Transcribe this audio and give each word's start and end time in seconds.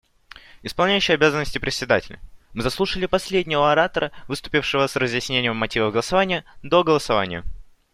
Исполняющий 0.63 1.13
обязанности 1.13 1.59
Председателя: 1.59 2.19
Мы 2.55 2.63
заслушали 2.63 3.05
последнего 3.05 3.71
оратора, 3.71 4.11
выступившего 4.27 4.87
с 4.87 4.95
разъяснением 4.95 5.55
мотивов 5.55 5.91
голосования 5.93 6.43
до 6.63 6.83
голосования. 6.83 7.43